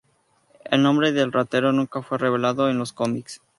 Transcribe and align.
El 0.63 0.81
nombre 0.81 1.11
del 1.11 1.31
Ratero 1.31 1.71
nunca 1.73 2.01
fue 2.01 2.17
revelado 2.17 2.71
en 2.71 2.79
los 2.79 2.91
cómics. 2.91 3.39